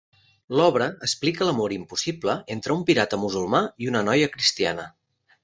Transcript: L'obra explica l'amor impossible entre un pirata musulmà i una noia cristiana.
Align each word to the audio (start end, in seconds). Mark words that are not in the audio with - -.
L'obra 0.59 0.85
explica 1.07 1.47
l'amor 1.49 1.75
impossible 1.75 2.35
entre 2.57 2.75
un 2.77 2.81
pirata 2.89 3.21
musulmà 3.27 3.61
i 3.85 3.93
una 3.93 4.03
noia 4.09 4.33
cristiana. 4.39 4.89